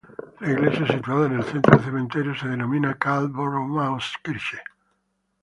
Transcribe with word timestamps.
La 0.39 0.49
iglesia 0.49 0.87
situada 0.87 1.27
en 1.27 1.33
el 1.33 1.43
centro 1.43 1.75
del 1.75 1.85
cementerio 1.85 2.33
se 2.33 2.47
denomina 2.47 2.97
"Karl-Borromäus-Kirche". 2.97 4.59